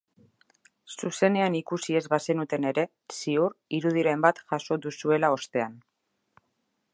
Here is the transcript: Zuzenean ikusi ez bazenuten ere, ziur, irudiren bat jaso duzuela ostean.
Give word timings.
Zuzenean 1.01 1.57
ikusi 1.59 1.97
ez 1.99 2.01
bazenuten 2.13 2.65
ere, 2.69 2.85
ziur, 3.17 3.55
irudiren 3.81 4.25
bat 4.27 4.41
jaso 4.53 4.79
duzuela 4.87 5.31
ostean. 5.39 5.79